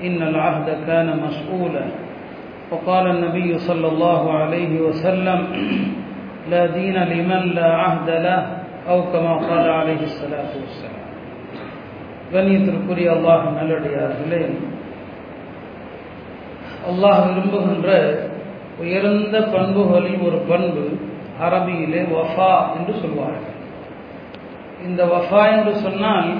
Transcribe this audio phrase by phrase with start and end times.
[0.00, 1.84] إن العهد كان مسؤولا
[2.70, 5.40] وقال النبي صلى الله عليه وسلم
[6.50, 8.40] لا دين لمن لا عهد له
[8.88, 10.98] أو كما قال عليه الصلاة والسلام
[12.32, 14.42] கண்ணியத்திற்குரிய அல்லாஹ் நல்லடியார்களே
[16.90, 17.88] அல்லாஹ் விரும்புகின்ற
[18.82, 20.84] உயர்ந்த பண்புகளில் ஒரு பண்பு
[21.46, 23.56] அரபியிலே வஃபா என்று சொல்வார்கள்
[24.86, 26.30] இந்த வஃபா என்று சொன்னால்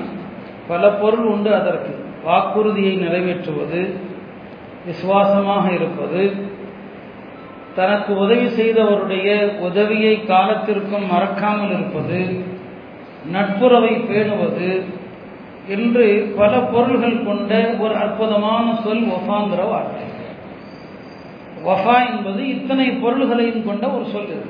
[0.71, 1.93] பல பொருள் உண்டு அதற்கு
[2.26, 3.82] வாக்குறுதியை நிறைவேற்றுவது
[4.86, 6.24] விசுவாசமாக இருப்பது
[7.76, 12.20] தனக்கு உதவி செய்தவருடைய உதவியை காலத்திற்கும் மறக்காமல் இருப்பது
[13.32, 14.70] நட்புறவை பேணுவது
[15.68, 16.06] என்று
[16.38, 20.04] பல பொருள்கள் கொண்ட ஒரு அற்புதமான சொல் ஒஃபாங்கிற வார்த்தை.
[21.66, 24.48] வஃபா என்பது இத்தனை பொருள்களையும் கொண்ட ஒரு சொல் இது.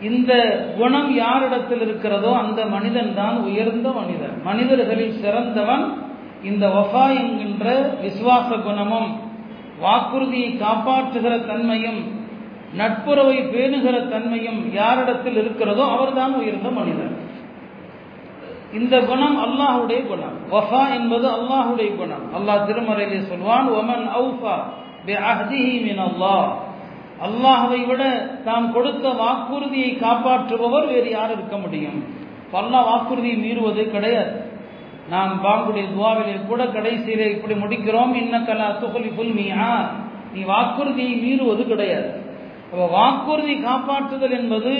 [0.00, 0.32] இந்த
[0.78, 4.36] குணம் யாரிடத்தில் இருக்கிறதோ அந்த மனிதன் தான் உயர்ந்த மனிதன்.
[4.44, 5.84] மனிதர்களில் சிறந்தவன்
[6.50, 7.64] இந்த வஃபா என்கின்ற
[8.04, 9.10] விசுவாச குணமும்
[9.84, 12.00] வாக்குறுதியை காப்பாற்றுகிற தன்மையும்
[12.80, 17.14] நட்புறவை பேணுகிற தன்மையும் யாரிடத்தில் இருக்கிறதோ அவர்தான் உயர்ந்த மனிதன்
[18.78, 20.36] இந்த குணம் அல்லாஹுடைய குணம்.
[20.52, 22.24] வஃபா என்பது அல்லாஹுடைய குணம்.
[22.36, 24.54] அல்லாஹ் திருமறையிலே சொல்வான் ஒமன் அவுஃபா
[25.06, 26.46] பி அஹ்திஹி மின் அல்லாஹ்
[27.26, 28.02] அல்லாஹவை விட
[28.46, 31.98] தாம் கொடுத்த வாக்குறுதியை காப்பாற்றுபவர் வேறு யார் இருக்க முடியும்?
[32.62, 34.32] அல்லாஹ் வாக்குறுதியை மீறுவது கிடையாது.
[35.10, 38.12] நாம் பாங்குடைய துவாவிலே கூட கடைசியிலே இப்படி முடிக்கிறோம்.
[38.22, 39.68] இன்னக்கலா துகுலி புல்மியா
[40.34, 42.10] நீ வாக்குறுதியை மீறுவது கிடையாது.
[42.70, 44.72] அப்போ வாக்குறுதி காப்பாற்றுதல் என்பது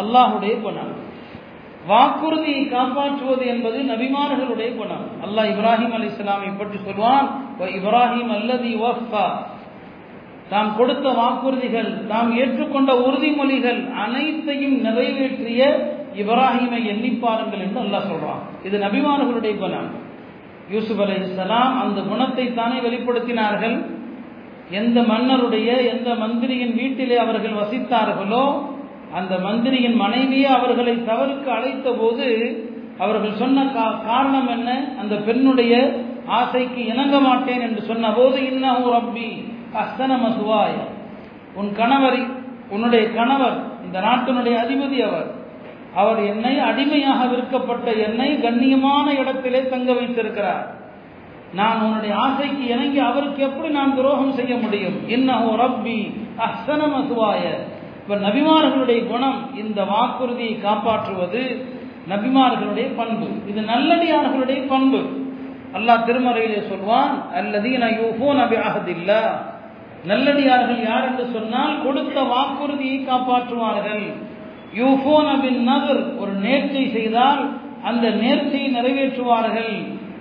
[0.00, 0.92] அல்லாஹுடைய குணம்.
[1.86, 5.04] வாக்குறுதியை காப்பாற்றுவது என்பது நபிமார்களுடைய குணம்.
[5.26, 7.28] அல்லாஹ் இப்ராஹிம் அலி இஸ்லாமை பற்றி சொல்வான்
[7.78, 9.26] இப்ராஹிம் அல்லதி வஃபா.
[10.50, 15.62] தாம் கொடுத்த வாக்குறுதிகள் தாம் ஏற்றுக்கொண்ட உறுதிமொழிகள் அனைத்தையும் நிறைவேற்றிய
[16.20, 18.42] இப்ராஹிமை எண்ணி பாருங்கள் என்று அல்லாஹ் சொல்றான்.
[18.66, 19.90] இது நபிமார்களுடைய குணம்.
[20.74, 23.76] யூசுப் அலி இஸ்லாம் அந்த குணத்தை தானே வெளிப்படுத்தினார்கள்.
[24.70, 28.44] எந்த மன்னருடைய எந்த மந்திரியின் வீட்டிலே அவர்கள் வசித்தார்களோ
[29.18, 32.26] அந்த மந்திரியின் மனைவியே அவர்களை தவறுக்கு அழைத்த போது
[33.04, 33.64] அவர்கள் சொன்ன
[34.08, 34.68] காரணம் என்ன?
[35.00, 35.74] அந்த பெண்ணுடைய
[36.38, 39.28] ஆசைக்கு இணங்க மாட்டேன் என்று சொன்ன போது இன்னும் ரப்பி
[39.82, 40.74] அஸ்தன மசுவாய.
[41.54, 42.18] உன் கணவர்
[42.74, 45.28] உன்னுடைய கணவர் இந்த நாட்டினுடைய அதிபதி அவர்
[46.00, 50.66] அவர் என்னை அடிமையாக விற்கப்பட்ட என்னை கண்ணியமான இடத்திலே தங்க வைத்திருக்கிறார்.
[51.58, 54.96] நான் உன்னுடைய ஆசைக்கு இணங்கி அவருக்கு எப்படி நான் துரோகம் செய்ய முடியும்?
[55.16, 55.98] இன்னஹோ ரப்பி
[56.46, 57.42] அஹ்சன மசுவாய
[58.00, 61.42] இப்ப நபிமார்களுடைய குணம் இந்த வாக்குறுதியை காப்பாற்றுவது
[62.12, 63.28] நபிமார்களுடைய பண்பு.
[63.50, 65.00] இது நல்லடியார்களுடைய பண்பு.
[65.76, 67.82] அல்லாஹ் திருமறையிலே சொல்வான் அல்லதீன
[68.40, 69.22] நபி பிஅஹதில்லா.
[70.10, 74.04] நல்லடியார்கள் யார் என்று சொன்னால் கொடுத்த வாக்குறுதியை காப்பாற்றுவார்கள்.
[74.74, 77.50] யூஃபோன் பின் நகர் ஒரு நேர்ச்சை செய்தால்
[77.82, 79.74] அந்த நேர்ச்சையை நிறைவேற்றுவார்கள்.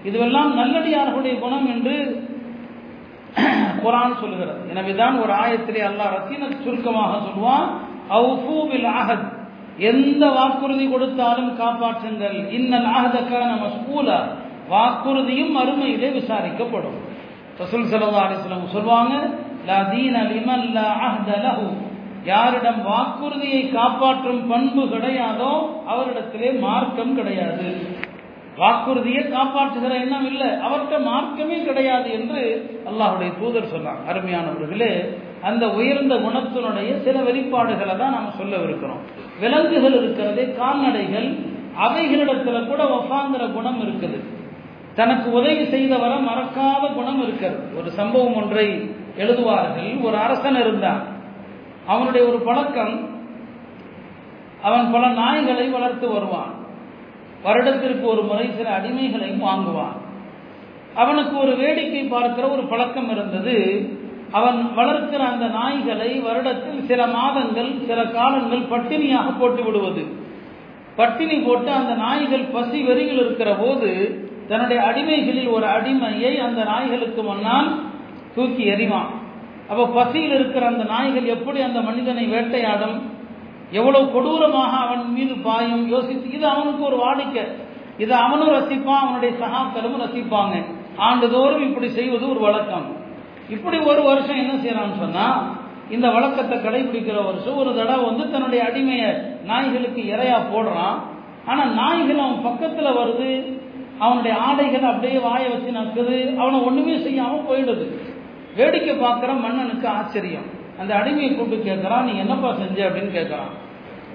[0.05, 2.25] இதுவெல்லாம் நல்லடியார்களுடைய குணம் என்று
[3.83, 7.67] குரான் சொல்கிறது எனவேதான் ஒரு ஆயத்திலே அல்லாஹ் ரத்தின சுருக்கமாக சொல்வான்
[8.09, 9.25] அவுஃபூபில் ஆஹத்
[9.77, 12.51] எந்த வாக்குறுதி கொடுத்தாலும் காப்பாற்றுங்கள்.
[12.51, 12.87] இன்னல்
[13.29, 14.19] நம்ம மஸ்கூலா
[14.69, 16.97] வாக்குறுதியும் அருமையிலே விசாரிக்கப்படும்.
[17.59, 19.13] ரசூல் சல்லா அலிஸ்லாம் சொல்லுவாங்க
[19.65, 21.67] லா தீன லிமன் லா அஹ்த லஹு.
[22.23, 25.51] யாரிடம் வாக்குறுதியை காப்பாற்றும் பண்பு கிடையாதோ
[25.91, 27.77] அவரிடத்திலே மார்க்கம் கிடையாது.
[28.57, 30.47] வாக்குறுதியை காப்பாற்றுகிற எண்ணம் இல்லை.
[30.47, 34.01] அவர்கிட்ட மார்க்கமே கிடையாது என்று அல்லாஹுடைய தூதர் சொன்னாங்க.
[34.09, 39.01] அருமையானவர்களே அந்த உயர்ந்த குணத்தினுடைய சில வெளிப்பாடுகளை தான் நாம் சொல்லவிருக்கிறோம்.
[39.39, 41.35] விலங்குகள் இருக்கிறது கால்நடைகள்
[41.79, 44.19] அவைகளிடத்துல கூட ஒஃபாங்கிற குணம் இருக்குது.
[44.95, 47.77] தனக்கு உதவி செய்தவரை மறக்காத குணம் இருக்கிறது.
[47.77, 50.03] ஒரு சம்பவம் ஒன்றை எழுதுவார்கள்.
[50.03, 51.16] ஒரு அரசன் இருந்தான்.
[51.87, 53.09] அவனுடைய ஒரு பழக்கம்
[54.61, 56.53] அவன் பல நாய்களை வளர்த்து வருவான்.
[57.43, 59.95] வருடத்திற்கு ஒரு முறை சில அடிமைகளையும் வாங்குவான்.
[60.95, 63.57] அவனுக்கு ஒரு வேடிக்கை பார்க்கிற ஒரு பழக்கம் இருந்தது.
[64.31, 70.05] அவன் வளர்க்கிற அந்த நாய்களை வருடத்தில் சில மாதங்கள் சில காலங்கள் பட்டினியாக போட்டு விடுவது.
[70.95, 73.91] பட்டினி போட்டு அந்த நாய்கள் பசி வெறியில் இருக்கிற போது
[74.47, 77.79] தன்னுடைய அடிமைகளில் ஒரு அடிமையை அந்த நாய்களுக்கு முன்னால்
[78.35, 79.11] தூக்கி எறிவான்.
[79.69, 82.97] அப்போ பசியில் இருக்கிற அந்த நாய்கள் எப்படி அந்த மனிதனை வேட்டையாடும்?
[83.71, 85.87] எவ்வளவு கொடூரமாக அவன் மீது பாயும்?
[85.89, 87.45] யோசித்து இது அவனுக்கு ஒரு வாடிக்கை.
[87.97, 90.65] இதை அவனும் ரசிப்பான் அவனுடைய சகாக்களும் ரசிப்பாங்க.
[90.95, 92.85] ஆண்டுதோறும் இப்படி செய்வது ஒரு வழக்கம்.
[93.49, 95.55] இப்படி ஒரு வருஷம் என்ன செய்யறான்னு சொன்னா
[95.89, 99.09] இந்த வழக்கத்தை கடைபிடிக்கிற வருஷம் ஒரு தடவை வந்து தன்னுடைய அடிமையை
[99.45, 100.97] நாய்களுக்கு இறையா போடுறான்.
[101.45, 103.59] ஆனா நாய்கள் அவன் பக்கத்துல வருது.
[103.99, 107.85] அவனுடைய ஆடைகள் அப்படியே வாய வச்சு நக்குது அவனை ஒண்ணுமே செய்யாம போயிடுது.
[108.57, 110.47] வேடிக்கை பார்க்குற மன்னனுக்கு ஆச்சரியம்.
[110.81, 112.77] அந்த அடிமையை கூப்பிட்டு கேட்குறான் நீ என்னப்பா செஞ்ச?
[112.87, 113.53] அப்படின்னு கேட்குறான்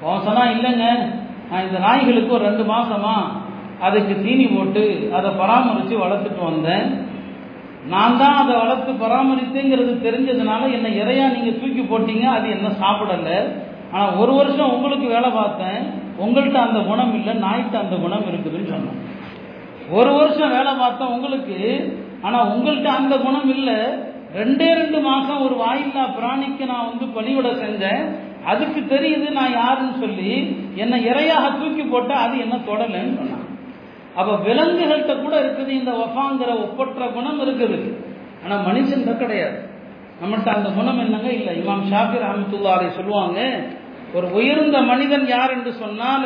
[0.02, 0.86] அவன் சொன்னா இல்லைங்க
[1.48, 3.14] நான் இந்த நாய்களுக்கு ஒரு ரெண்டு மாசமா
[3.86, 4.84] அதுக்கு தீனி போட்டு
[5.16, 6.86] அதை பராமரித்து வளர்த்துட்டு வந்தேன்.
[7.92, 13.38] நான் தான் அதை வளர்த்து பராமரித்தேங்கிறது தெரிஞ்சதுனால என்னை இறையா நீங்கள் தூக்கி போட்டீங்க அது என்ன சாப்பிடலை.
[13.92, 15.80] ஆனால் ஒரு வருஷம் உங்களுக்கு வேலை பார்த்தேன்.
[16.24, 19.00] உங்கள்கிட்ட அந்த குணம் இல்லை நாய்கிட்ட அந்த குணம் இருக்குதுன்னு சொன்னேன்.
[19.98, 21.58] ஒரு வருஷம் வேலை பார்த்தேன் உங்களுக்கு
[22.26, 23.78] ஆனால் உங்கள்கிட்ட அந்த குணம் இல்லை.
[24.38, 28.04] ரெண்டே ரெண்டு மாசம் ஒரு வாயில்லா பிராணிக்கு நான் வந்து பணிவிட செஞ்சேன்.
[28.50, 30.30] அதுக்கு தெரியுது நான் யாருன்னு சொல்லி
[30.82, 33.46] என்னை இறையாக தூக்கி போட்டா அது என்ன தொடலைன்னு சொன்னான்.
[34.18, 37.78] அப்ப விலங்குகள்கிட்ட கூட இருக்குது இந்த ஒஃபாங்கிற ஒப்பற்ற குணம் இருக்குது.
[38.44, 39.58] ஆனா மனுஷன்கிட்ட கிடையாது.
[40.22, 41.52] நம்மகிட்ட அந்த குணம் என்னங்க இல்லை.
[41.62, 43.38] இமாம் ஷாபிர் அஹமத்துல்லாரை சொல்லுவாங்க
[44.16, 46.24] ஒரு உயர்ந்த மனிதன் யார் என்று சொன்னால்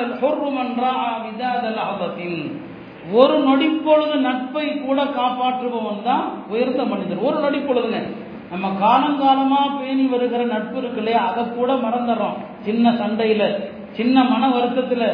[3.12, 8.03] ஒரு நொடி பொழுது நட்பை கூட காப்பாற்றுபவன் தான் உயர்ந்த மனிதன் ஒரு நொடிப்பொழுதுங்க.
[8.50, 11.26] நம்ம காலங்காலமா பேணி வருகிற நட்பு இருக்கு இல்லையா?
[11.31, 12.37] அதை கூட மறந்துடுறோம்.
[12.61, 13.58] சின்ன சண்டையில
[13.93, 15.05] சின்ன மன வருத்தத்துல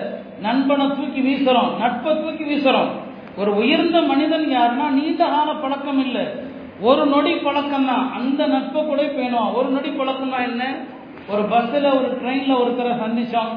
[0.40, 2.88] நண்பனை தூக்கி வீசுறோம் நட்பை தூக்கி வீசுறோம்.
[3.36, 6.24] ஒரு உயர்ந்த மனிதன் யாருன்னா நீண்ட கால பழக்கம் இல்லை.
[6.80, 9.54] ஒரு நொடி பழக்கம் தான் அந்த நட்பை கூட பேணுவான்.
[9.54, 10.76] ஒரு நொடி பழக்கம்னா என்ன?
[11.28, 13.52] ஒரு பஸ்ஸில் ஒரு ட்ரெயினில் ஒருத்தரை சந்திச்சோம்.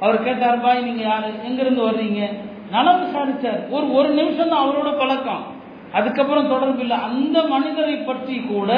[0.00, 1.24] அவர் கேட்டார் பாய் நீங்கள் யார்?
[1.48, 2.30] எங்கேருந்து வர்றீங்க?
[2.70, 5.56] நலம் விசாரிச்சார் ஒரு ஒரு நிமிஷம் தான் அவரோட பழக்கம்.
[5.92, 6.96] அதுக்கப்புறம் தொடர்பு இல்லை.
[7.02, 8.70] அந்த மனிதரை பற்றி கூட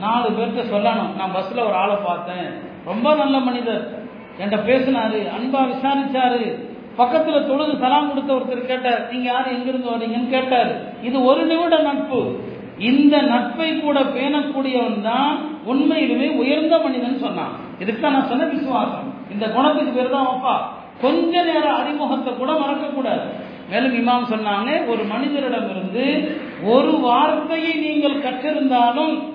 [0.00, 1.16] நாலு பேர்கிட்ட சொல்லணும்.
[1.16, 2.46] நான் பஸ்ல ஒரு ஆளை பார்த்தேன்.
[2.84, 4.04] ரொம்ப நல்ல மனிதர்.
[4.40, 5.18] என்கிட்ட பேசினாரு.
[5.38, 6.72] அன்பா விசாரிச்சாரு.
[6.98, 9.10] பக்கத்துல தொழுது சலாம் கொடுத்த ஒருத்தர் கேட்டார்.
[9.10, 9.50] நீங்க யாரு?
[9.50, 11.02] எங்கிருந்து வர்றீங்கன்னு கேட்டார்.
[11.02, 12.40] இது ஒரு நிமிட நட்பு.
[12.78, 17.52] இந்த நட்பை கூட பேணக்கூடியவன் தான் உண்மையிலுமே உயர்ந்த மனிதன் சொன்னான்.
[17.78, 19.14] இதுக்கு நான் சொன்ன விசுவாசம்.
[19.32, 20.72] இந்த குணத்துக்கு பேர் தான் அப்பா.
[21.00, 23.28] கொஞ்ச நேரம் அறிமுகத்தை கூட மறக்கக்கூடாது.
[23.70, 29.32] மேலும் இமாம் சொன்னாங்க ஒரு மனிதரிடமிருந்து ஒரு வார்த்தையை நீங்கள் கற்றிருந்தாலும்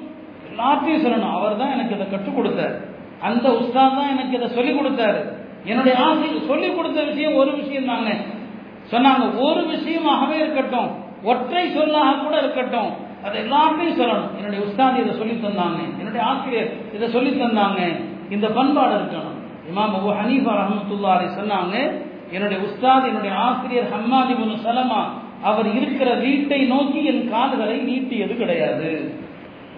[0.50, 1.32] எல்லாத்தையும் சொல்லணும்.
[1.32, 2.80] அவர் தான் எனக்கு இதை கற்றுக் கொடுத்தார்.
[3.22, 5.38] அந்த உஸ்தாத் தான் எனக்கு இதை சொல்லிக் கொடுத்தாரு.
[5.64, 8.14] என்னுடைய ஆசை சொல்லிக் கொடுத்த விஷயம் ஒரு விஷயம் தாங்க.
[8.92, 10.90] சொன்னாங்க ஒரு விஷயமாகவே இருக்கட்டும்.
[11.24, 12.94] ஒற்றை சொல்லாக கூட இருக்கட்டும்.
[13.24, 14.36] அதை எல்லாத்தையும் சொல்லணும்.
[14.38, 15.98] என்னுடைய உஸ்தாத் இதை சொல்லி தந்தாங்க.
[15.98, 18.06] என்னுடைய ஆசிரியர் இதை சொல்லி தந்தாங்க.
[18.30, 19.39] இந்த பண்பாடு இருக்கணும்.
[19.70, 21.76] இமாம் அபு ஹனீஃபா ரஹமத்துல்லாரி சொன்னாங்க
[22.32, 25.02] என்னுடைய உஸ்தாத் என்னுடைய ஆசிரியர் ஹம்மாதி முனு சலமா
[25.42, 28.90] அவர் இருக்கிற வீட்டை நோக்கி என் கால்களை நீட்டியது கிடையாது.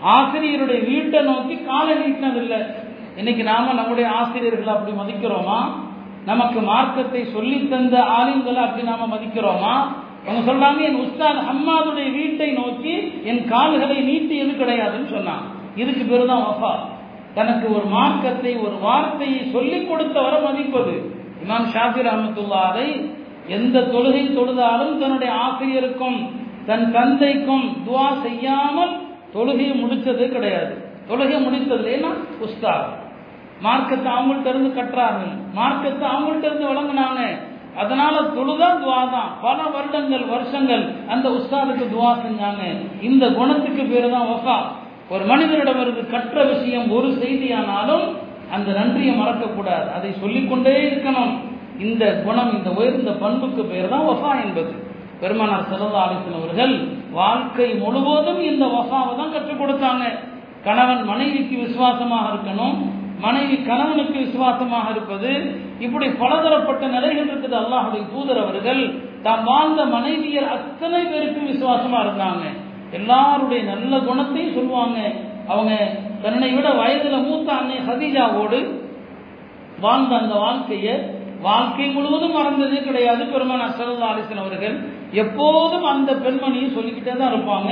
[0.06, 2.62] ஆசிரியருடைய வீட்டை நோக்கி காலை நீட்டினதில்லை.
[3.18, 5.60] இன்னைக்கு நாம நம்முடைய ஆசிரியர்களை அப்படி மதிக்கிறோமா?
[6.26, 9.74] நமக்கு மார்க்கத்தை சொல்லி தந்த ஆலிம்களை அப்படி நாம மதிக்கிறோமா?
[10.28, 15.44] அவங்க சொல்றாங்க என் உஸ்தாத் அம்மாதுடைய வீட்டை நோக்கி என் கால்களை நீட்டியது கிடையாதுன்னு சொன்னான்.
[15.76, 16.74] இதுக்கு பேரு தான் வஃபா.
[17.36, 20.96] தனக்கு ஒரு மார்க்கத்தை ஒரு வார்த்தையை சொல்லிக் கொடுத்தவரை மதிப்பது.
[21.44, 22.02] இமாம் ஷாஃபி
[22.70, 22.88] அதை
[23.58, 26.20] எந்த தொழுகை தொழுதாலும் தன்னுடைய ஆசிரியருக்கும்
[26.68, 28.94] தன் தந்தைக்கும் துவா செய்யாமல்
[29.36, 30.74] தொழுகையை முடித்தது கிடையாது.
[31.10, 32.12] தொழுகை முடித்தது ஏன்னா
[32.46, 32.92] உஸ்தாத்.
[33.66, 37.22] மார்க்கத்தை அவங்கள்ட்ட இருந்து கட்டுறார்கள் மார்க்கத்தை அவங்கள்ட்ட இருந்து வழங்கினாங்க.
[37.82, 42.64] அதனால தொழுதா துவா தான் பல வருடங்கள் வருஷங்கள் அந்த உஸ்தாதுக்கு துவா செஞ்சாங்க.
[43.10, 44.58] இந்த குணத்துக்கு பேரு தான் ஒஃபா
[45.14, 48.06] ஒரு மனிதரிடமிருந்து கற்ற விஷயம் ஒரு செய்தியானாலும்
[48.56, 49.88] அந்த நன்றியை மறக்கக்கூடாது.
[49.98, 51.34] அதை சொல்லிக்கொண்டே இருக்கணும்.
[51.86, 54.72] இந்த குணம் இந்த உயர்ந்த பண்புக்கு பெயர் தான் வஃபா என்பது.
[55.22, 56.74] பெருமானார் செல்லா அலிசன் அவர்கள்
[57.20, 60.06] வாழ்க்கை முழுவதும் இந்த வஃபாவை தான் கற்றுக் கொடுத்தாங்க.
[60.66, 62.78] கணவன் மனைவிக்கு விசுவாசமாக இருக்கணும்.
[63.26, 65.32] மனைவி கணவனுக்கு விசுவாசமாக இருப்பது.
[65.86, 67.56] இப்படி பலதரப்பட்ட நிலைகள் இருக்குது.
[67.62, 68.82] அல்லாஹுடைய தூதர் அவர்கள்
[69.26, 72.46] தாம் வாழ்ந்த மனைவியர் அத்தனை பேருக்கும் விசுவாசமா இருந்தாங்க.
[73.00, 75.00] எல்லாருடைய நல்ல குணத்தையும் சொல்லுவாங்க.
[75.52, 75.74] அவங்க
[76.24, 78.60] தன்னை விட வயதில் மூத்த அன்னை ஹதீஜாவோடு
[79.86, 80.96] வாழ்ந்த அந்த வாழ்க்கையை
[81.48, 83.24] வாழ்க்கை முழுவதும் மறந்ததே கிடையாது.
[83.34, 84.76] பெருமான் அசரல்லா அலிசன் அவர்கள்
[85.22, 87.70] எப்போதும் அந்த பெண்மணியை சொல்லிக்கிட்டே தான் இருப்பாங்க.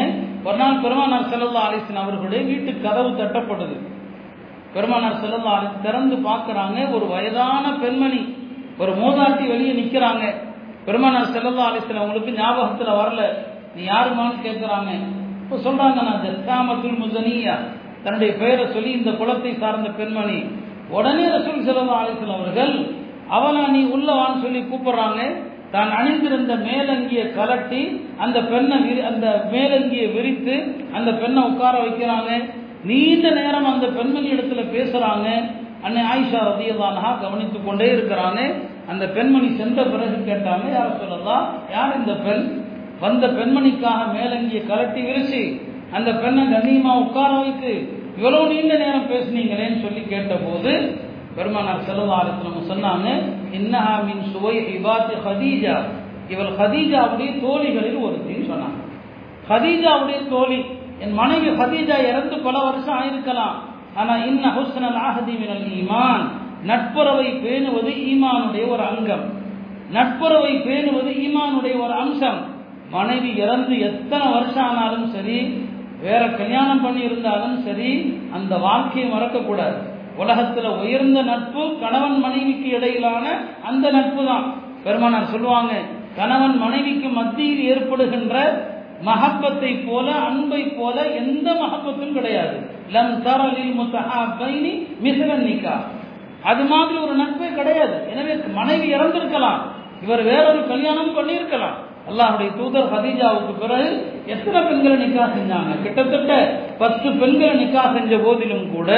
[0.47, 3.77] ஒரு நாள் பெருமானார் செல்லல்லா அலிசன் அவர்களுடைய வீட்டு கதவு தட்டப்படுது
[4.73, 6.77] பெருமானார் செல்லல்லா அலி திறந்து பார்க்குறாங்க.
[6.95, 8.21] ஒரு வயதான பெண்மணி
[8.81, 10.25] ஒரு மூதாட்டி வெளியே நிற்கிறாங்க
[10.87, 13.21] பெருமானார் செல்லல்லா அலிசன் அவங்களுக்கு ஞாபகத்தில் வரல.
[13.73, 14.91] நீ யாருமான்னு கேட்கிறாங்க
[15.41, 17.55] இப்போ சொல்றாங்க நான் ஜஸ்தாமத்துல் முசனியா
[18.03, 20.37] தன்னுடைய பெயரை சொல்லி இந்த குலத்தை சார்ந்த பெண்மணி.
[20.93, 22.73] உடனே ரசூல் செலவு அலிசல் அவர்கள்
[23.35, 25.21] அவளா நீ உள்ளவான்னு சொல்லி கூப்பிடுறாங்க
[25.73, 27.81] தான் அணிந்திருந்த மேலங்கியை கலட்டி
[28.23, 30.55] அந்த பெண்ணை விரி அந்த மேலங்கியை விரித்து
[30.97, 32.29] அந்த பெண்ணை உட்கார வைக்கிறாங்க
[32.89, 35.27] நீண்ட நேரம் அந்த பெண்மணி இடத்துல பேசுறாங்க
[35.85, 38.39] அன்னை ஆயிஷா ரதியல்லானஹா கவனித்து கொண்டே இருக்கிறாங்க
[38.87, 42.43] அந்த பெண்மணி சென்ற பிறகு கேட்டாங்க யார சொல்லலாம் யார் இந்த பெண்?
[42.99, 50.01] வந்த பெண்மணிக்காக மேலங்கிய கலட்டி விரிச்சு அந்த பெண்ணை கண்ணியமா உட்கார வைத்து இவ்வளவு நீண்ட நேரம் பேசுனீங்களேன்னு சொல்லி
[50.01, 50.97] கேட்டபோது
[51.35, 55.81] பெருமானார் செல்வாரத்தில் சொன்னாங்க இன்னஹா மின் சுவை இபாத்தி ஹதீஜா.
[56.29, 58.79] இவள் ஹதீஜாவுடைய தோழிகளில் ஒருத்தின்னு சொன்னாங்க.
[59.49, 60.65] ஹதீஜாவுடைய தோழி
[60.99, 63.55] என் மனைவி ஹதீஜா இறந்து பல வருஷம் ஆயிருக்கலாம்.
[63.95, 66.27] ஆனா இன்ன ஹுஸ்னல் ஆஹதி மினல் ஈமான்.
[66.65, 69.25] நட்புறவை பேணுவது ஈமானுடைய ஒரு அங்கம்.
[69.91, 72.57] நட்புறவை பேணுவது ஈமானுடைய ஒரு அம்சம்.
[72.95, 75.37] மனைவி இறந்து எத்தனை வருஷம் ஆனாலும் சரி
[76.05, 77.89] வேற கல்யாணம் பண்ணி இருந்தாலும் சரி
[78.37, 79.77] அந்த வாழ்க்கையை மறக்கக்கூடாது.
[80.21, 83.25] உலகத்துல உயர்ந்த நட்பு கணவன் மனைவிக்கு இடையிலான
[83.69, 84.45] அந்த நட்பு தான்
[84.85, 85.73] பெருமானார் சொல்லுவாங்க
[86.17, 88.35] கணவன் மனைவிக்கு மத்தியில் ஏற்படுகின்ற
[89.09, 92.55] மகப்பத்தை போல அன்பை போல எந்த மகப்பத்தும் கிடையாது.
[92.95, 95.75] லம் தரலில் முத்தஹாபைனி மிசரன் நிக்கா.
[96.49, 97.95] அது மாதிரி ஒரு நட்பே கிடையாது.
[98.11, 99.61] எனவே மனைவி இறந்திருக்கலாம்.
[100.03, 101.77] இவர் வேறொரு கல்யாணம் பண்ணியிருக்கலாம்.
[102.07, 103.89] அல்லாஹுடைய தூதர் ஹதீஜாவுக்கு பிறகு
[104.33, 105.73] எத்தனை பெண்களை நிக்கா செஞ்சாங்க?
[105.83, 106.31] கிட்டத்தட்ட
[106.81, 108.89] பத்து பெண்களை நிக்கா செஞ்ச போதிலும் கூட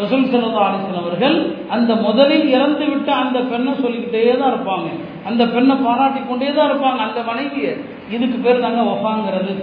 [0.00, 1.36] ரசூல் சல்லா அலிஸ்லாம் அவர்கள்
[1.74, 4.88] அந்த முதலில் இறந்து விட்ட அந்த பெண்ணை சொல்லிக்கிட்டே தான் இருப்பாங்க.
[5.28, 7.00] அந்த பெண்ணை பாராட்டி கொண்டே தான் இருப்பாங்க.
[7.08, 7.72] அந்த மனைவியை.
[8.16, 9.54] இதுக்கு பேர் தாங்க ஒஃபாங்கிறது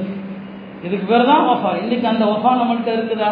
[0.87, 3.31] இதுக்கு பேர் தான் ஒஃபா இன்னைக்கு அந்த ஒஃபா நம்மள்கிட்ட இருக்குதா?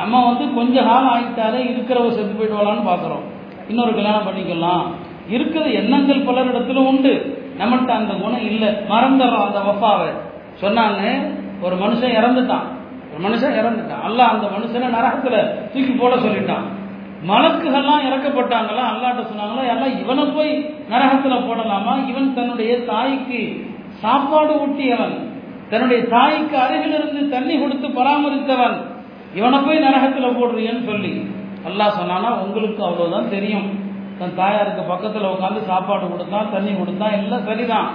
[0.00, 3.24] நம்ம வந்து கொஞ்ச காலம் ஆகிட்டாலே இருக்கிறவ செத்து போயிடுவாளான்னு பார்க்குறோம்.
[3.70, 4.84] இன்னொரு கல்யாணம் பண்ணிக்கலாம்.
[5.28, 7.14] இருக்கிற எண்ணங்கள் பலரிடத்திலும் உண்டு.
[7.58, 8.68] நம்மள்கிட்ட அந்த குணம் இல்லை.
[8.68, 10.10] மறந்துடுறோம் அந்த வஃபாவை.
[10.60, 11.20] சொன்னாங்க
[11.62, 12.74] ஒரு மனுஷன் இறந்துட்டான்.
[13.14, 14.02] ஒரு மனுஷன் இறந்துட்டான்.
[14.02, 16.74] அல்ல அந்த மனுஷனை நரகத்துல தூக்கி போட சொல்லிட்டான்.
[17.28, 18.84] மலக்குகள்லாம் இறக்கப்பட்டாங்களா?
[18.92, 22.08] அல்லாட்ட சொன்னாங்களா எல்லாம் இவனை போய் நரகத்துல போடலாமா?
[22.08, 25.18] இவன் தன்னுடைய தாய்க்கு சாப்பாடு ஊட்டியவன்.
[25.70, 28.76] தன்னுடைய தாய்க்கு அருகில் இருந்து தண்ணி கொடுத்து பராமரித்தவன்.
[29.34, 31.30] இவனை போய் நரகத்துல போடுறியன்னு சொல்லி.
[31.68, 33.85] அல்லாஹ் சொன்னானா உங்களுக்கு அவ்வளவுதான் தெரியும்.
[34.18, 37.88] தன் தாயாருக்கு பக்கத்தில் உட்காந்து சாப்பாடு கொடுத்தான் தண்ணி கொடுத்தான் எல்லாம் சரிதான்.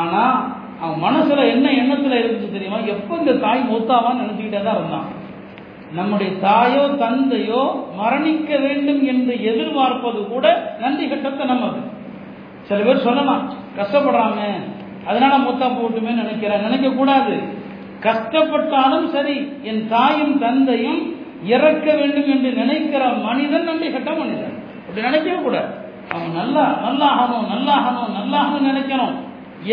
[0.00, 0.36] ஆனால்
[0.82, 2.78] அவன் மனசுல என்ன எண்ணத்துல இருந்துச்சு தெரியுமா?
[2.94, 5.06] எப்போ இந்த தாய் மூத்தாவான்னு நினைச்சுக்கிட்டே தான் இருந்தான்
[5.98, 7.62] நம்முடைய தாயோ தந்தையோ
[7.98, 10.46] மரணிக்க வேண்டும் என்று எதிர்பார்ப்பது கூட
[10.82, 11.80] நன்றி கட்டத்தை நம்மது.
[12.68, 13.44] சில பேர் சொல்லலாம்
[13.78, 14.40] கஷ்டப்படுறாங்க
[15.08, 16.64] அதனால மூத்தா போட்டுமே நினைக்கிறேன்.
[16.66, 17.34] நினைக்க கூடாது.
[18.06, 19.36] கஷ்டப்பட்டாலும் சரி
[19.70, 21.00] என் தாயும் தந்தையும்
[21.54, 24.56] இறக்க வேண்டும் என்று நினைக்கிற மனிதன் நன்றி கட்ட மனிதன்.
[24.86, 25.70] அப்படி நினைக்கவே கூடாது.
[26.14, 29.14] அவன் நல்லா நல்லாகணும் நல்லாகணும் நல்லாகணும் நினைக்கணும்.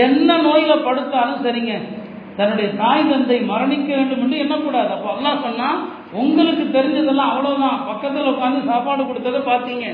[0.05, 1.73] என்ன நோயில படுத்தாலும் சரிங்க.
[2.37, 4.87] தன்னுடைய தாய் தந்தை மரணிக்க வேண்டும் என்று எண்ணக்கூடாது.
[4.87, 5.67] அப்போ அல்லா சொன்னா
[6.11, 7.79] உங்களுக்கு தெரிஞ்சதெல்லாம் அவ்வளவுதான்.
[7.87, 9.85] பக்கத்தில் உட்காந்து சாப்பாடு கொடுத்ததை பார்த்தீங்க.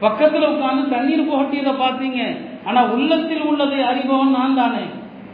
[0.00, 2.20] பக்கத்தில் உட்காந்து தண்ணீர் புகட்டியதை பார்த்தீங்க.
[2.64, 4.84] ஆனா உள்ளத்தில் உள்ளதை அறிபவன் நான் தானே.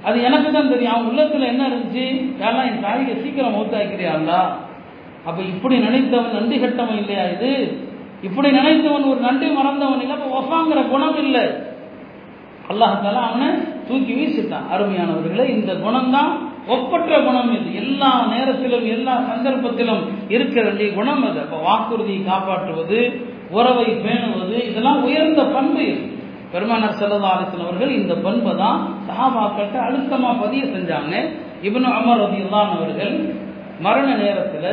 [0.05, 0.93] அது எனக்கு தான் தெரியும்.
[0.93, 2.05] அவன் உள்ளத்துல என்ன இருந்துச்சு?
[2.41, 4.43] யாரெல்லாம் என் தாயை சீக்கிரம் மௌத்தாக்கிறியாங்களா
[5.27, 7.53] அப்ப இப்படி நினைத்தவன் நன்றி கட்டவன் இல்லையா இது?
[8.23, 11.45] இப்படி நினைத்தவன் ஒரு நன்றி மறந்தவன் இல்லை அப்போ ஒஃபாங்கிற குணம் இல்லை.
[12.71, 13.49] அல்லாஹால அவனை
[13.89, 14.67] தூக்கி வீசிட்டான்.
[14.73, 16.33] அருமையானவர்களே இந்த குணம்தான்
[16.75, 17.69] ஒப்பற்ற குணம் இது.
[17.75, 21.39] எல்லா நேரத்திலும் எல்லா சந்தர்ப்பத்திலும் இருக்க வேண்டிய குணம் அது.
[21.41, 22.99] அப்போ வாக்குறுதியை காப்பாற்றுவது
[23.51, 26.03] உறவை பேணுவது இதெல்லாம் உயர்ந்த பண்பு இது.
[26.53, 31.15] பெருமானார் செல்லதா அலிசன் அவர்கள் இந்த பண்பை தான் சஹாபாக்கள்கிட்ட அழுத்தமாக பதிய செஞ்சாங்க.
[31.69, 33.17] இவனு அமர் ரதியுல்லான் அவர்கள்
[33.81, 34.71] மரண நேரத்தில்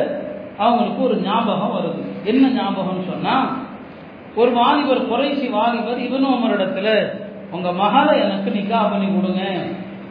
[0.64, 2.02] அவங்களுக்கு ஒரு ஞாபகம் வருது.
[2.30, 3.36] என்ன ஞாபகம்னு சொன்னா
[4.40, 6.88] ஒரு வாலிபர் குறைசி வாலிபர் இவனு அமரிடத்துல
[7.56, 9.42] உங்க மகளை எனக்கு நிக்கா பண்ணி கொடுங்க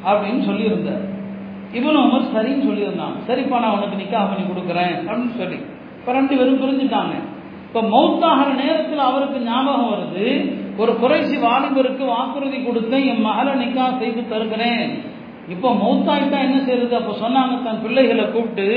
[0.09, 1.03] அப்படின்னு சொல்லியிருந்தார்.
[1.77, 3.15] இவனு உமர் சரின்னு சொல்லியிருந்தான்.
[3.27, 5.57] சரிப்பா நான் உனக்கு நிக்கா பண்ணி கொடுக்குறேன் அப்படின்னு சொல்லி.
[5.99, 7.15] இப்போ ரெண்டு பேரும் புரிஞ்சுட்டாங்க.
[7.67, 10.27] இப்போ மௌத்தாகிற நேரத்தில் அவருக்கு ஞாபகம் வருது
[10.81, 14.85] ஒரு குறைசி வாலிபருக்கு வாக்குறுதி கொடுத்தேன் என் மகளை நிக்கா செய்து தருகிறேன்.
[15.53, 18.67] இப்போ மௌத்தாயிட்டா என்ன செய்யறது அப்போ சொன்னாங்க தன் பிள்ளைகளை கூப்பிட்டு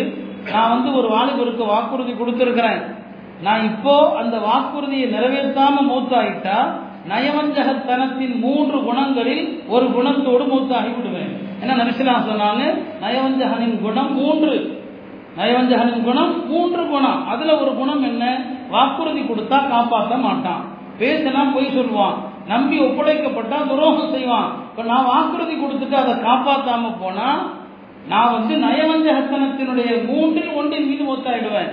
[0.52, 2.96] நான் வந்து ஒரு வாலிபருக்கு வாக்குறுதி கொடுத்துருக்கிறேன்.
[3.42, 11.60] நான் இப்போ அந்த வாக்குறுதியை நிறைவேற்றாம மூத்தாயிட்டா நயவஞ்சகத்தனத்தின் மூன்று குணங்களில் ஒரு குணத்தோடு மூத்தாகி விடுவேன்.
[11.60, 12.82] என்ன நரிசிலாம் சொன்னாங்க?
[13.00, 14.82] நயவஞ்சகனின் குணம் மூன்று.
[15.38, 17.28] நயவஞ்சகனின் குணம் மூன்று குணம்.
[17.28, 18.40] அதுல ஒரு குணம் என்ன?
[18.70, 20.64] வாக்குறுதி கொடுத்தா காப்பாற்ற மாட்டான்.
[20.98, 22.14] பேசினா பொய் சொல்லுவான்
[22.46, 24.52] நம்பி ஒப்படைக்கப்பட்டா துரோகம் செய்வான்.
[24.70, 27.48] இப்ப நான் வாக்குறுதி கொடுத்துட்டு அதை காப்பாத்தாம போனா
[28.08, 31.70] நான் வந்து நயவஞ்சகத்தனத்தினுடைய மூன்றில் ஒன்றின் மீது ஒத்தாயிடுவேன்.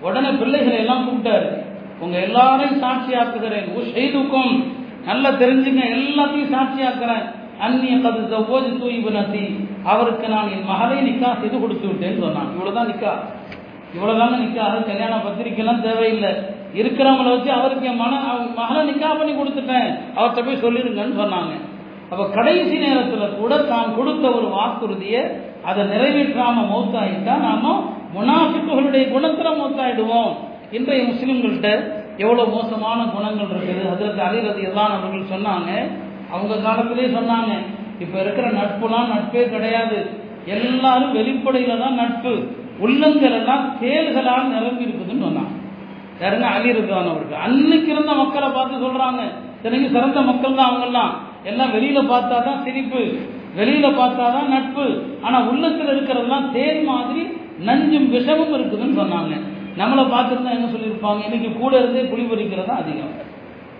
[0.00, 1.64] உடனே பிள்ளைகளை எல்லாம் கூப்பிட்டாரு.
[2.00, 3.78] உங்க எல்லாரையும் சாட்சியாக்குகிறேன்.
[3.94, 4.64] செய்துக்கும்
[5.04, 7.30] நல்லா தெரிஞ்சுங்க எல்லாத்தையும் சாட்சியாக்குறேன்.
[7.60, 12.52] அந்நிய கது ஜவ்வோஜ் தூய்வு நசி அவருக்கு நான் என் மகளை நிக்கா செய்து கொடுத்து விட்டேன்னு சொன்னான்.
[12.52, 13.10] இவ்வளவுதான் நிக்கா.
[13.96, 16.30] இவ்வளவுதாங்க அது கல்யாண பத்திரிக்கைலாம் தேவையில்லை.
[16.74, 19.98] இருக்கிறவங்கள வச்சு அவருக்கு என் மன அவ- மகளை நிக்கா பண்ணி கொடுத்துட்டேன்.
[20.16, 21.60] அவர்கிட்ட போய் சொல்லிடுங்கன்னு சொன்னாங்க.
[22.10, 27.74] அப்ப கடைசி நேரத்துல கூட தான் கொடுத்த ஒரு வாக்குறுதியை அதை நிறைவேற்றாம மௌத்தாயிட்டா நாம
[28.14, 30.32] முனாஃபிக்குகளுடைய குணத்துல மௌத்தாயிடுவோம்.
[30.70, 31.68] இன்றைய முஸ்லிம்கள்ட்ட
[32.22, 33.84] எவ்வளவு மோசமான குணங்கள் இருக்குது?
[33.92, 35.70] அதற்கு அலிரதி எல்லாம் அவர்கள் சொன்னாங்க.
[36.34, 37.52] அவங்க காலத்திலே சொன்னாங்க
[38.04, 39.98] இப்ப இருக்கிற நட்புலாம் நட்பே கிடையாது.
[40.56, 42.32] எல்லாரும் வெளிப்படையில தான் நட்பு.
[42.84, 45.54] உள்ளங்கள் எல்லாம் தேல்களால் நிரம்பி இருக்குதுன்னு சொன்னாங்க.
[46.22, 46.46] யாருங்க?
[46.56, 49.22] அலி இருக்கான் அவருக்கு அன்னைக்கு இருந்த மக்களை பார்த்து சொல்றாங்க.
[49.62, 51.12] எனக்கு சிறந்த மக்கள் தான் அவங்கெல்லாம்.
[51.44, 53.02] எல்லாம் வெளியில பார்த்தா தான் சிரிப்பு.
[53.58, 54.84] வெளியில பார்த்தா தான் நட்பு.
[55.26, 57.22] ஆனா உள்ளத்துல இருக்கிறதெல்லாம் தேன் மாதிரி
[57.68, 59.32] நஞ்சும் விஷமும் இருக்குதுன்னு சொன்னாங்க.
[59.80, 61.20] நம்மளை பார்த்துருந்தா என்ன சொல்லியிருப்பாங்க?
[61.28, 63.14] இன்னைக்கு கூட இருந்தே குழி பறிக்கிறது தான் அதிகம்.